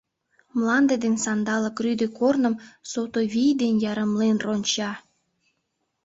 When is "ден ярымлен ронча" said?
3.61-4.91